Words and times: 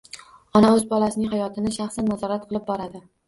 Ona 0.59 0.71
o‘z 0.77 0.85
bolasining 0.93 1.29
hayotini 1.35 1.73
shaxsan 1.77 2.09
nazorat 2.13 2.47
qilib 2.53 2.67
boradi: 2.73 3.03